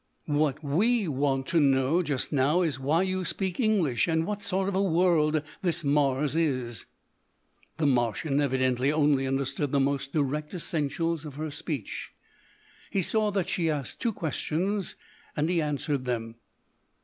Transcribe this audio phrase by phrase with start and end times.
[0.25, 4.67] "What we want to know just now is, why you speak English, and what sort
[4.67, 6.87] of a world this Mars is?"
[7.77, 12.13] The Martian evidently only understood the most direct essentials of her speech.
[12.89, 14.95] He saw that she asked two questions,
[15.37, 16.37] and he answered them.